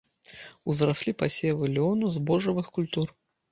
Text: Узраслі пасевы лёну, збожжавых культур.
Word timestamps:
Узраслі 0.73 1.13
пасевы 1.21 1.71
лёну, 1.75 2.11
збожжавых 2.19 2.75
культур. 2.81 3.17